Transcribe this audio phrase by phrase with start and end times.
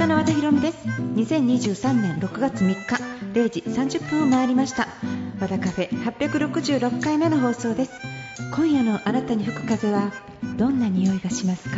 [0.00, 0.78] 家の和田博美です。
[0.88, 2.94] 2023年6月3日
[3.34, 4.88] 0時30分を回りました。
[5.38, 7.92] 和田カフェ866回目の放送です。
[8.56, 10.10] 今夜のあなたに吹く風は
[10.56, 11.76] どんな匂いがしますか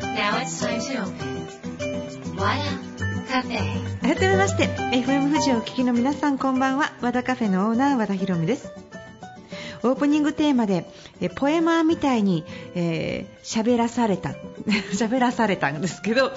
[0.00, 1.44] ？Now it's time to open.
[2.38, 2.62] Wada
[3.28, 3.58] Cafe.
[4.00, 6.94] 改めまして FM 富士をお聞きの皆さんこんばんは。
[7.02, 8.72] 和田カフェのオーナー和田博美です
[9.84, 10.86] オープニングテーマで
[11.20, 14.30] えポエマーみたいに喋、えー喋らされた。
[14.96, 16.32] 喋らされたんですけど、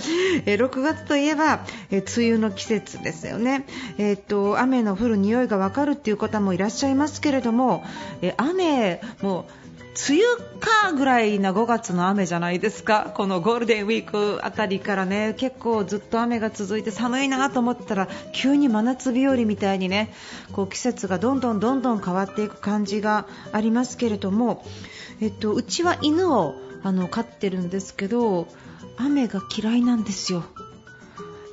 [0.46, 3.66] えー6月といえば、えー梅雨の季節ですよね、
[3.98, 7.84] えーっと雨の降る匂いがわかるっていう方もいらっしゃいますけれども、
[8.22, 9.67] えー雨もう
[10.10, 15.34] 梅雨かぐらいな5月の雨じゃないですか、このゴールデンウィークあたりからね。
[15.38, 20.14] 結構ずっと雨が続いて寒いなと思ったら急に真夏日和みたいにね
[20.54, 24.64] こう季節がどんどんどんどん変わっていく感じがありますけれども、
[25.20, 28.48] えっと、うちは犬をあの飼ってるんですけど
[28.98, 30.44] 雨が嫌いなんですよ。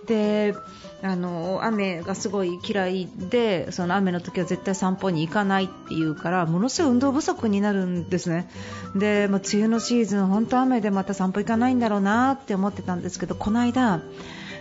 [0.06, 0.54] で
[1.02, 8.48] あの雨がすごい嫌いでその雨の時は絶対散歩に行かないっていうからものすごい運動不足になるんですね。
[8.96, 14.00] で、まあ、梅雨のシーズン本当雨でまた散歩行かないんだろうなって思ってたんですけどこの間、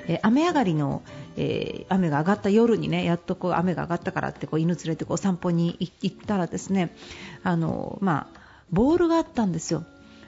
[0.08, 1.02] え雨上がりの、
[1.38, 6.96] えー雨が上がった夜にねやっとこう雨が上がったからってこう犬連れてこう散歩に行ったらですね
[7.44, 8.40] あの、まあ、
[8.72, 9.86] ボールがあったんですよ。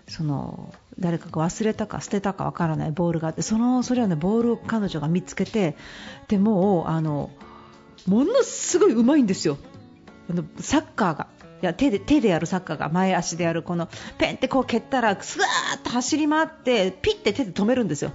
[0.08, 5.76] その誰かが忘れたか捨てたかわからないボールがあってそのそれはねボールを彼女が見つけて
[6.28, 7.30] でもうあの
[8.08, 9.58] ものすごいうまいんですよ。
[10.30, 11.28] あのサッカーが。
[11.62, 18.12] いや手で手でやるサッカーが前足でやるこのペンってこう蹴ったらスワーッと走り回ってピッて手で止めるんですよ。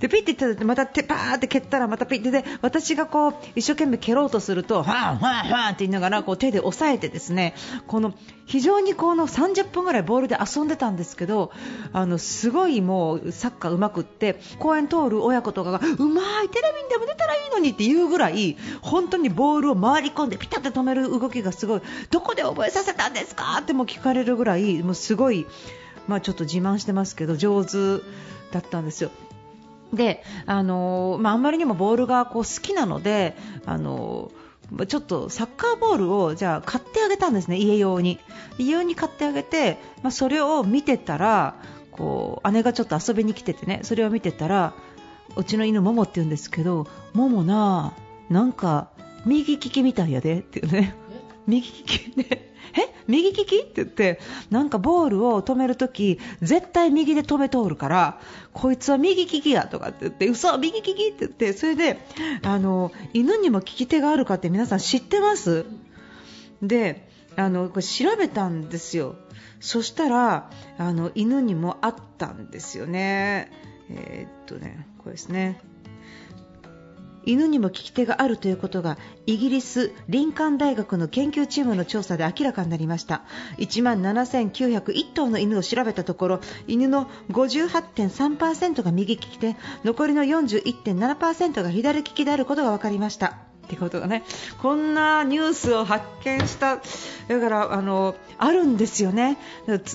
[0.00, 7.54] でピッて手でまた手パーって蹴ったらまたピッてで私がこう一生懸命蹴ろうとするとファンファンファンって言いながらこう手で押さえてですね
[7.86, 8.14] この
[8.46, 11.52] 非常にこの30分ぐらいボールで遊んでたんですけど
[11.92, 23.58] あのすごいもうサッカーうまくって公園通る親子とかがうまいテレビにでも出たらいいのにっていうぐらい本当にボールを回り込んでピタッと止める動きがすごいどこで覚えさせたんですか？
[23.60, 25.46] っても聞かれるぐらいもうすごい、
[26.06, 27.98] まあ、ちょっと自慢してますけど上手
[28.50, 29.10] だったんですよ。
[29.92, 34.30] であのまあ、あんまりにもボールがこう好きなのであの
[34.86, 38.18] ちょっとサッカーボールをじゃあ買ってあげたんですね、家用に。
[38.58, 41.54] 家用に買ってあげて、まあ、それを見てたら
[41.90, 44.74] こう姉がちょっと遊びに来ててねそれを見てたら
[45.36, 47.94] うちの犬モモって言うんですけどモモな
[48.28, 48.90] なんか
[49.24, 50.94] 右利きみたいやでっていうね。
[51.48, 52.94] 右利きでえ？
[53.08, 53.56] 右利き？
[53.56, 54.20] って言って
[54.50, 58.20] なんかボールを止めるとき絶対右で止め通るから
[58.52, 61.98] こいつは右利きやとかって言って嘘右利きって言ってそれで
[62.42, 65.64] あの犬にも利き手があるかって皆さん知ってます？
[66.62, 69.16] であのこれ調べたんですよ。
[69.60, 73.50] そしたらあの犬にもあったんですよね。
[73.90, 75.60] えーっとねこれですね。
[77.24, 83.22] 犬にも利き手があるということがイギリスリンカン大学の研究チームの調査で明らかになりました。
[83.58, 93.38] 1万7901頭の犬を調べたところ犬の58.3%が右利きで残りの41.7%が左利きであることが分かりました。
[93.66, 94.24] ってことがね。
[94.62, 96.80] こんなニュースを発見した。
[97.28, 99.36] だからあのあるんですよね。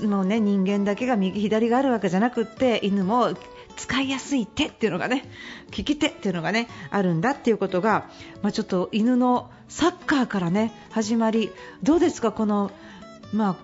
[0.03, 3.33] もうね人間だけが右左があるわけじゃなくって犬も
[3.75, 5.23] 使いやすい手っていうのがね
[5.75, 8.09] 利き手っていうのがねあるんだっていうことが、
[8.41, 11.51] まあ、ちょっと犬のサッカーからね始まり
[11.81, 12.71] どうですかこの
[13.31, 13.57] ま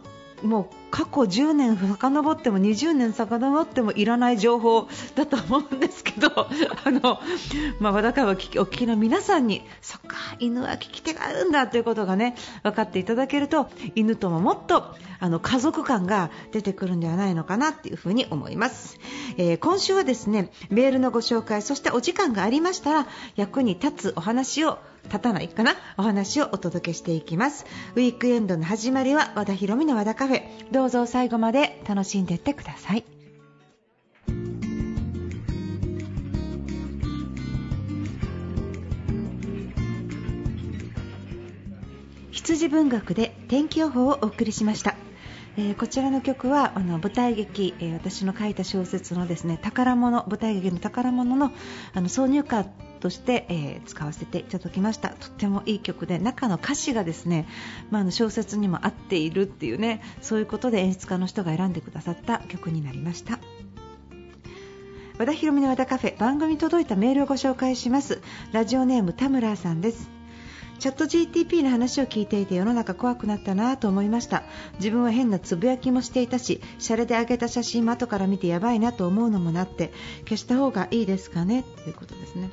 [0.43, 6.29] あもう過去10年遡っても20年遡ってもいらない情報だと思うんですけど
[6.83, 7.19] あの、
[7.79, 18.97] まあ、だからお聞きお聞きの皆さんにそっか犬は利き手があるんだということがね分かっていただけると犬とももっとあの家族感が出てくるんではないのかなというふうに思います、
[19.37, 25.75] えー今週はですねメールのご紹介そしてお時間がありましたら役に立つお話を立たないかな？
[25.97, 27.65] お話をお届けしていきます。
[27.95, 30.43] ウィークエンドの始まりは和田博美の和田カフェ。
[30.71, 33.03] どうぞ最後まで楽しんでいってください。
[42.31, 44.95] 羊文学で天気予報をお送りしました。
[45.57, 51.51] えーこちらの曲はあの舞台劇、えー私の書いた小説のですね宝物舞台劇の宝物の
[51.93, 52.65] あの挿入歌
[52.99, 55.09] として、えー使わせていただきました。
[55.09, 57.47] とってもいい曲で中の歌詞がですね、
[57.89, 63.39] まあ、あの小説にも合っているっていうねそういうことで演出家の人が選んでくださった曲になりました。
[65.17, 68.21] 和田博美の和田カフェ番組に届いたメールをご紹介します。
[68.51, 70.09] ラジオネーム田村さんです。
[70.79, 74.43] チャット GTP の話を聞いていて世の中怖くなったなと思いました。
[74.75, 79.91] 自分は変なつぶやきもしていたしシャレで上げた写真も後から見てやばいなと思うのもなって
[80.23, 81.65] 消した方がいいですかね？
[81.83, 82.49] ということですね。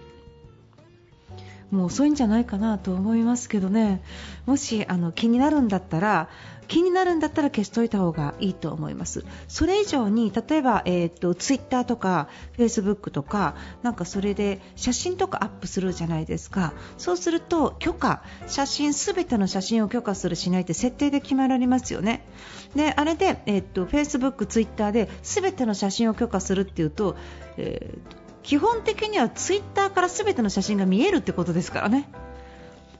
[1.70, 4.02] もう遅いんじゃないかなと思いますけどね。
[4.46, 6.28] もしあの気になるんだったら
[6.68, 9.24] 気になるんだったら消しといた方がいいと思います。
[9.48, 16.72] それ以上に例えば、えーと、ツイッターとかフェイスブックとかなんかそれで写真とかアップするじゃないですか。
[16.98, 22.26] そうすると許可写真全ての写真を許可するしないって設定で決められますよね。
[22.74, 27.16] であれで、えーと、フェイスブックツイッターで全ての写真を許可するっていうと,、
[27.56, 32.08] えーと基本的にはツイッターから全ての写真が見えるってことですからね。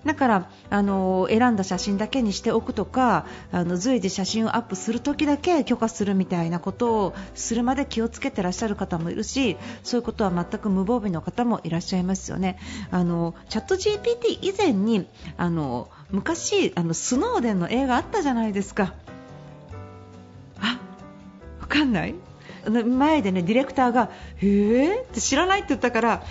[0.05, 12.59] だからあの選んだ写真だけにしておくとかあの随時写真をアップするときだけ許可するみたいなことをするまで気をつけてらっしゃる方もいるしそういうことは全く無防備の方もいらっしゃいますよね。
[12.91, 18.95] あのチャット GPT 以前にあの昔あのスノーデンの映画あったじゃないですか。
[20.61, 20.79] あ
[21.61, 22.15] わかんない？
[22.71, 26.23] 前でねディレクターがへーって知らないって言ったから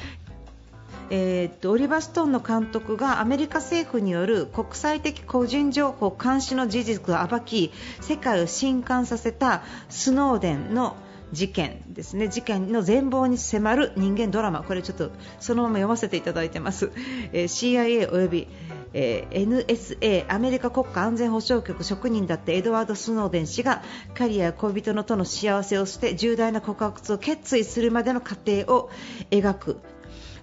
[1.09, 7.71] えー、っとオリバー・ストーンの監督がアメリカ政府による国際的個人情報監視の事実を暴き
[8.01, 10.95] 世界を震撼させたスノーデンの
[11.31, 12.27] 事件ですね。
[12.27, 14.63] 事件の全貌に迫る人間ドラマ。
[14.63, 16.91] これちょっとそのまま読ませていただいてます、
[17.33, 18.47] えー、CIA および、
[18.95, 23.83] NSA アメリカ国家安全保障局職人だったエドワード・スノーデン氏が
[24.15, 28.89] キャリアや恋人のとの幸せをして重大な告白を決意するまでの過程を
[29.31, 29.81] 描く。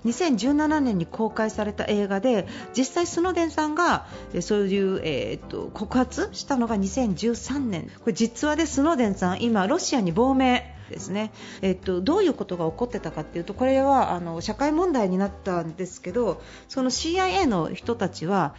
[0.05, 2.47] 2017年に公開された映画で
[2.77, 4.07] 実際、スノーデンさんが
[4.41, 7.91] そういう、えーと、告発したのが2013年。
[8.01, 18.55] これ実話でスノデンさん今、ロシアに亡命ですね、えっと、どういうことが起こってたかというとこれはあの社会問題になったんですけどその CIA の人たちは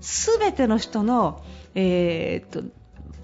[0.00, 1.42] 全ての人の、
[1.74, 2.68] えー、っと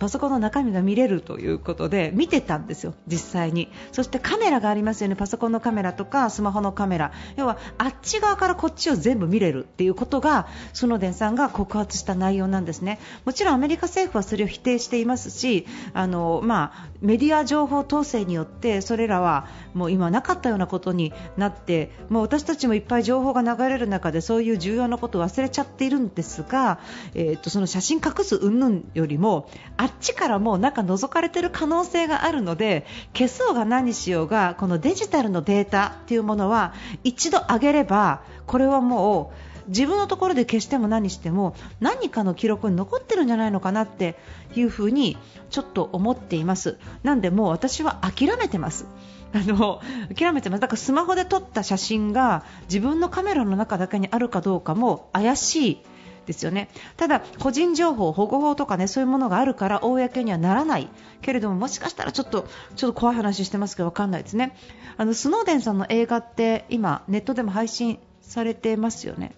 [0.00, 3.68] パソコンの中身が見れるということで見てたんですよ、実際に。
[3.92, 7.12] そしてカメラがありますよねパソコンのカメラとかスマホのカメラ。
[7.36, 12.98] 要はあっち側からこっちを全部見れるっていうことがスノーデンさんが告発した内容なんですね。
[13.26, 26.80] もちろんアメリカ政府はそれを否定していますしあの、まあ、メディア情報統制によってそれらはもう今なかったようなことになってもう私たちもいっぱい情報が流れる中でそういう重要なことを忘れちゃっているんですが、
[27.14, 36.74] えー、とその写真隠す云々よりもあっちからもう中覗かれている可能性があるので消そうが何しようがこのデジタルのデータというものは
[37.04, 44.16] 一度上げればこれはもう自分のところで消しても何しても何かの記録に残ってるんじゃないのかなって
[44.54, 45.16] いうふうに
[45.48, 46.78] ちょっと思っています。
[47.02, 48.86] なんでもう私は諦めてます。
[49.32, 49.80] あの
[50.14, 50.60] 諦めてます。
[50.60, 55.82] だからスマホで撮った写真が自分のカメラの中だけにあるかどうかも怪しい
[56.26, 60.88] ですよねただ、個人情報保護法とかねそういうものがあるから公にはならない
[61.22, 62.46] けれどももしかしたらちょっと
[62.76, 64.56] ちょっと怖い話してますけどわかんないですね
[64.96, 69.34] あのスノーデンさんの映画って今ネットでも配信されてますよね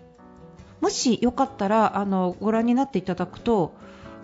[0.82, 3.74] もしよかったらあのご覧になっていただくと、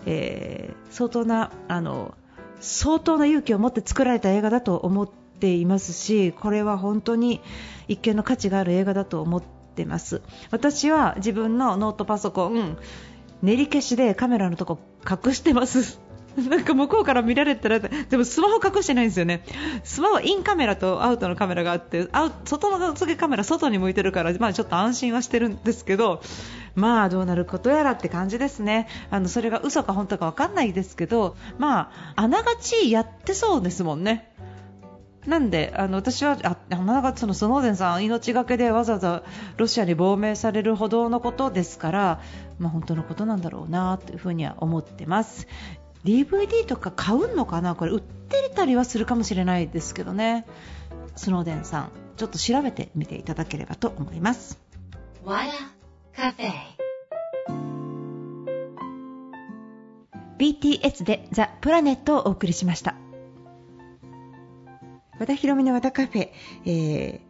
[0.05, 2.13] えー、相当なあの
[2.59, 5.09] 相当な勇気を持って作られた映画だと思っ
[5.39, 7.41] ていますしこれは本当に
[7.87, 10.21] 一見の価値がある映画だと思ってってます。
[10.51, 12.77] 私は自分のノートパソコン
[13.41, 14.79] 練り消しでカメラのとこ
[15.09, 16.01] 隠してます。
[16.49, 19.43] なんか向こうから見られたらでもスマホ隠してないんですよね。
[19.83, 26.21] スマホインカメラとアウトのカメラがあってアウ外の付けカメラ外に向いてるから、まあ、ちょっと安心はしてるんですけど
[26.75, 28.87] まあどうなることやらって感じですね。
[29.09, 34.31] あのそれが嘘か本当か分かんないですけどまああながちやってそうですもんね。
[35.27, 39.23] なんであの私はあなんかそのスノーデンさん命がけでわざわざ
[39.57, 42.21] ロシアに亡命されるほどのことですから、
[42.57, 45.47] まあ、本当のことなんだろうなというふうには思ってます。
[46.05, 50.45] DVD とか買うのかなこれ売ってたりはするかもしれないですけどね。
[51.15, 54.59] スノーデンさんちょっと調べてみていただければと思います。
[60.37, 62.95] BTS でザ・プラネットをお送りしました。
[65.19, 66.29] 和田博美の和田カフェ、
[66.65, 67.21] え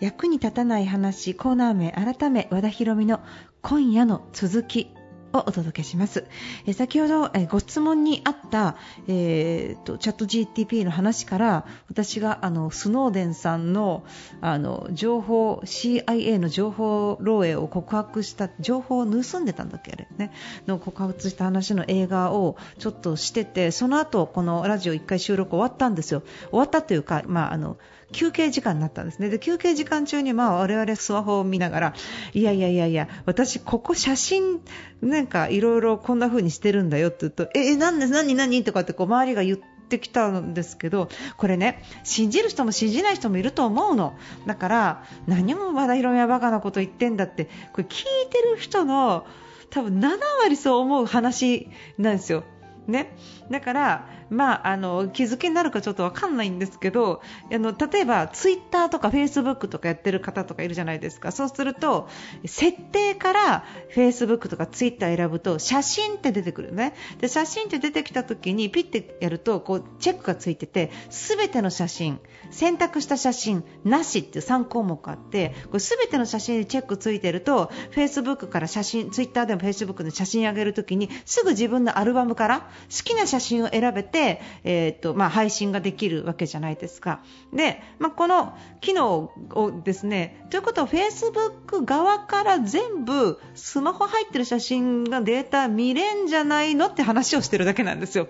[0.00, 3.20] ー、役に立たない話コーナー名改め和田博美の
[3.62, 4.94] 今夜の続き
[5.32, 6.24] をお届けします。
[6.66, 14.04] え先ほどえご質問にあった、えーと、チャット GTP の話から私があのスノーデンさんの
[14.40, 20.08] あの情報 CIA の情報漏洩を告白した情報を盗んでたんだっけあれ？
[20.16, 20.32] ね
[20.66, 26.22] の告発した話の映画をちょっとしててその後このラジオ1回収録終わったんですよ。
[26.50, 27.76] 終わったというか、まあ、あの
[28.12, 29.28] 休憩時間になったんですね。
[29.28, 31.94] で休憩時間中にまあ我々スマホを見ながら
[32.32, 34.60] いやいやいやいや私ここ写真
[35.02, 49.26] なんかいろいろこんな風にしてるんだよって言うとえなんで何何とかってこう周りが言ってっきたんですけどこれね信じる人も信じない人もいると思うのだから何も和田ヒロミはバカなこと言ってんだってこれ聞いてる人の
[49.70, 52.44] 多分7割そう思う話なんですよ。
[52.88, 53.14] ね、
[53.50, 61.32] だから、まあ、あの気づきになるかちょっと分かんないんですけどあの例えばツイッターとかフェイスブックとかやってる方とかいるじゃないですか。
[61.32, 62.08] そうすると
[62.44, 66.94] 設定からフェイスブックとかツイッター選ぶと写真って出てくるね。
[67.20, 72.20] で写真って出てきた時にピッてやるとこうチェックがついてて全ての写真
[72.50, 84.17] 選択した写真なしっていう3項目あってこれ全ての写真にチェックついてるとフェイスブックから写真ツイッターでもフェイスブックで写真上げるときにすぐ自分のアルバムから好きな写真を選べて、
[84.64, 87.20] えー、っとまあ、配信ができるわけじゃないですか。
[87.52, 98.28] で、まあ、この機能をですねということは Facebook 側から全部スマホ入ってる写真がデータ見れんじゃないのって話をしてるだけなんですよ。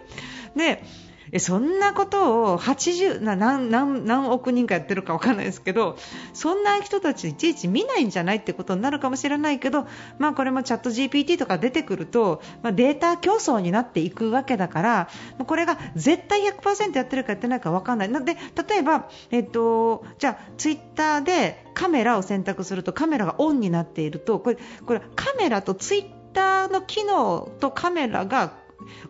[0.56, 0.82] で
[1.32, 3.70] えそんなことを80な何
[4.04, 5.96] 何億人かやってるか分からないですけど
[6.32, 9.86] そんな人たちいちいち見ないんじゃないってことになるかもしれないけど、
[10.18, 15.08] まあ、これもチャット GPT とか出てくると、まあ、データ競争になっていくわけだから
[15.46, 18.08] これが絶対100%やってるかやってないか分からない。
[18.08, 18.36] ので
[18.68, 28.52] 例えば、えっと、じゃあツイッターでカメラを選択するとカメラがオンになっているとこれこれカメラとツイッターの機能とカメラが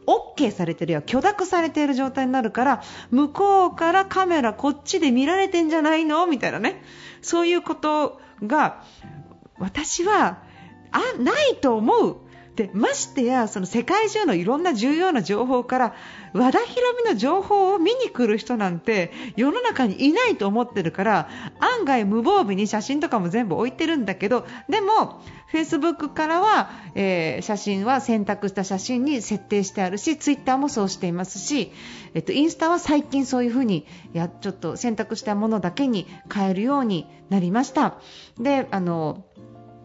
[0.06, 6.82] OK されてるや許諾されている状態になるから向こうからカメラこっちで見られてんじゃないのみたいなね。
[7.20, 8.82] そういうことが
[9.58, 10.42] 私は
[10.90, 12.16] あないと思う。
[12.58, 15.94] でましてやその世界中のいろんな重要な情報から
[16.32, 21.28] 和田ヒロミの情報を見に来る人なんて世の中にいないと思ってるから
[21.60, 31.70] 案外無防備に写真とかも全部置いてるんだけどでもフェイスブックからは、えー、写真は選択した写真に設定してあるしツイッターもそうしていますし、
[32.14, 37.98] えっと、インスタは最近そういう風にやちょっと選択したものだけに変えるようになりました。
[38.40, 39.24] であの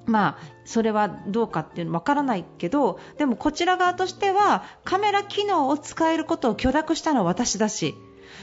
[0.05, 7.95] まあ、それはどうかっていうのわからないけどでもこちら側としてはカメラ機能を使えることを許諾したのは私だし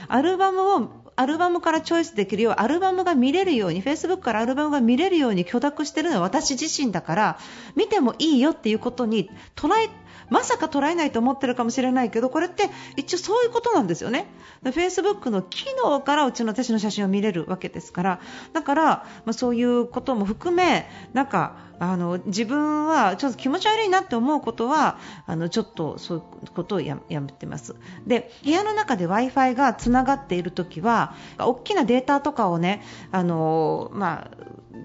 [0.08, 7.38] アルバムをアルバムからチョイスできるようアルバムが見れるように Facebook からアルバムが見れるように許諾しているのは私自身だから
[7.76, 9.90] 見てもいいよっていうことに捉え
[10.28, 14.26] まさか捉えないと思ってるかもしれないけどこれって一応そういうことなんですよね。
[14.62, 18.20] フェイスブックの機能からうちの私の写真を見れるわけですから
[18.52, 18.84] だから、
[19.24, 27.74] まあ、そういうことも含めなんかあの自分はちょっと気持ち悪いなって思うことはあのちょっとそういうことをやめてます。
[28.06, 34.30] で部屋の中で Wi-Fi がつながっているときは大きなデータとかをねあの、まあ、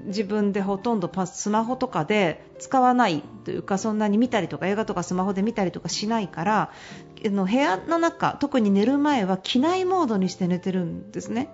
[0.06, 6.72] 自分でほとんどスマホとかで使わないというかそんなに見たりとか映画とかスマホで見たりとかしないから
[7.24, 11.50] の部屋の中特に寝る前は機内モードにして寝てるんですね。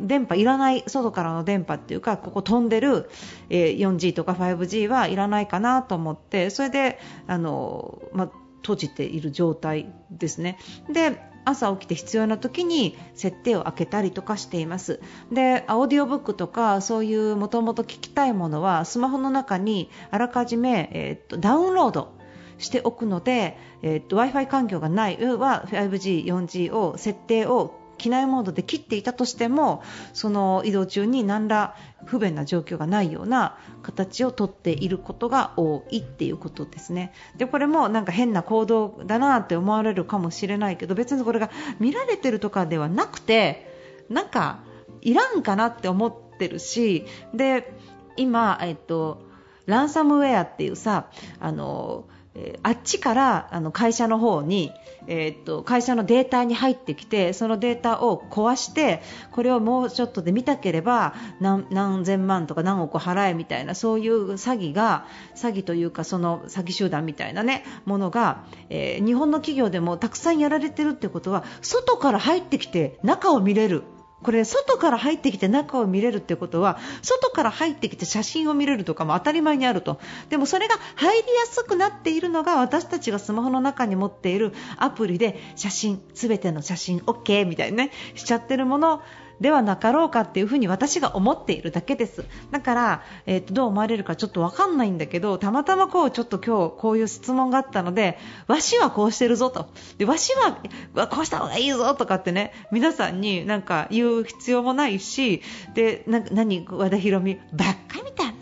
[0.00, 3.10] 電波いらない外からの電波っていうかここ飛んでる、
[3.50, 8.30] 4G とか 5G はいらないかなと思ってそれであの、ま
[8.62, 10.56] 閉じている状態ですね。
[10.90, 15.00] で朝起きて必要な時に設定を開けたりとかしています。
[15.30, 22.12] でオーディオブックとかそういうもともと聞きたいものはスマホの中にあらかじめ、えー、とダウンロード
[22.58, 29.82] しておくので、えー、っと Wi-Fi 環境がないは 5G、4G を設定を機内モードで切っていたとしても
[30.12, 37.12] その移動中に何ら不便な状況がないような形をとっていることが多いっていうことですね。
[37.36, 43.70] でこれもなんか変な行動だなって思われるかもしれないけど別にこれが見られてるとかではなくて
[44.08, 44.60] なんか
[45.00, 47.72] いらんかなって思ってるしで
[48.16, 49.22] 今、えっと、
[49.66, 51.08] ランサムウェアっていうさ
[51.40, 54.72] あのえ、あっちからあの会社の方に、
[55.06, 73.82] えー、っと会社のデータに入ってきてそのデータを壊してこれをもうちょっとで見たければ何千万とか何億払えみたいなそういう詐欺が詐欺というかその詐欺集団みたいな、ね、ものが、えー、日本の企業でもたくさんやられてるってことは外から入ってきて中を見れる。
[74.22, 79.98] これ外から入ってきて中を見れるってことは外から入ってきて写真を見れるとかも当たり前にあると。
[80.28, 89.02] でもそれが入りやすくなっているのが私たちがスマホの中に持っているアプリで写真全ての写真 OK みたいに、ね、しちゃってるもの。
[89.42, 92.24] ではなかろうかっていうふに私が思っているだけです。
[92.52, 99.68] だから、えー、とどう思われるかちょっとわかんないんだけどたまたまこうちょっと今日こういう質問があったのでわしはこうしてるぞと。
[99.98, 105.42] でわしはこうした方がいいぞとかってね皆さんになんか言う必要もないし
[105.74, 108.41] でな何和田博美ばっかみたいな。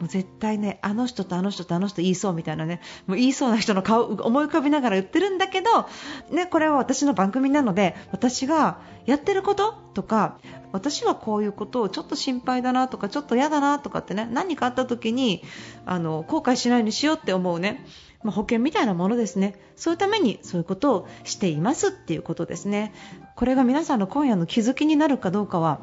[0.00, 5.86] もう絶対ねあの人とあの人とあの人言いそうみたいなねもう言いそうな人の顔思い浮かびながら言ってるんだけど、
[6.30, 10.38] ね、これは私の番組なので私がやってることとか
[10.72, 15.42] 私はこういうことをちょっと心配だなとかちょっと嫌だなとかってね何かあった時に
[15.86, 17.86] あの後悔しないようにしようって思うね、
[18.24, 19.54] まあ、保険みたいなものですね。
[19.76, 22.92] そういうためにそういうことをしていますっていうことですね。
[23.36, 25.80] これが皆さんの今夜の気づきになるかどうかは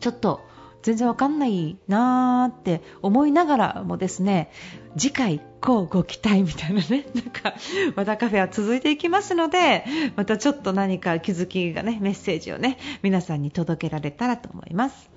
[0.00, 0.40] ちょっと
[0.82, 4.50] 全然わかんないなーって思いながらもですね
[4.96, 7.54] 次回こうご期待みたいなね なんか
[7.96, 9.84] 和田カフェは続いていきますので
[10.16, 15.10] またちょっと何か気づきがねメッセージをね皆さんに届けられたらと思います。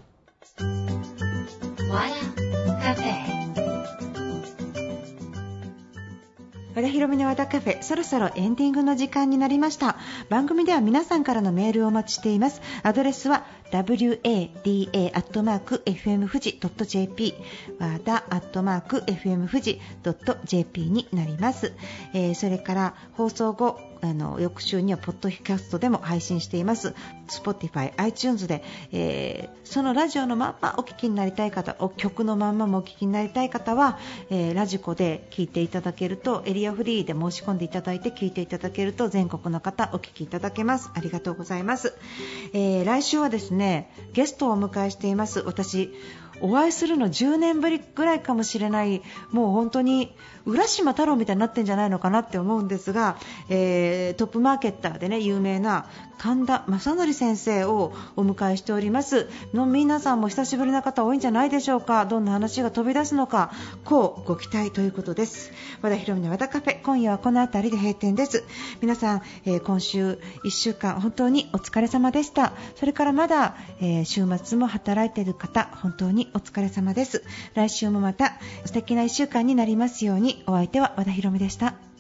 [2.82, 3.34] カフェ。
[6.76, 9.98] 和田博美の和田カフェそろそろエンディングの時間になりました。
[10.30, 12.62] 番組では皆さんからのメールをお待ちしています。
[12.82, 13.46] アドレスは
[14.94, 17.34] wada.fm 富士 .jp
[17.80, 19.82] 和田 .fm 富士
[20.46, 21.74] .jp になります、
[22.14, 26.94] えー、それから放送後あの翌週にはポッドキャストでも配信しています。
[27.30, 28.62] Spotify、iTunes で、
[28.92, 33.98] えー、そのラジオのまんまお聞きになりたい方お曲のまんまもお聞きになりたい方は、
[34.30, 40.92] えー、ラジコで聞いていただけるとエリアフリーで申し込んでいただいて聞いていただけると全国の方お聞きいただけます。
[40.94, 41.94] ありがとうございます、
[42.52, 45.40] えー、来週はですねねゲストをお迎えしています。
[45.40, 45.94] 私
[46.42, 49.02] お会いするの10年ぶりぐらいかもしれない
[49.32, 50.14] もう本当に
[50.46, 53.18] 浦島太郎みたいになってんじゃないのかなって思うんですが、
[53.50, 55.86] えー、トップマーケッターでね有名な
[56.18, 59.28] 神田正則先生をお迎えしております。
[59.54, 62.06] の皆さんも久しぶりな方多いんじゃないでしょうか。
[62.06, 63.52] どんな話が飛び出すのか。
[63.84, 65.52] こうご期待ということです。
[65.82, 66.82] 和田博美の和田カフェ。
[66.82, 68.44] 今夜はこの辺りで閉店です。
[68.82, 72.54] 皆さん、えー、今週1週間本当にお疲れ様でした。
[72.76, 77.24] それからまだ、えー、週末も働いている方本当にお疲れ様です。
[77.54, 80.44] 来週もまた素敵な1週間になりますように。
[80.48, 81.93] お相手は和田博美でした。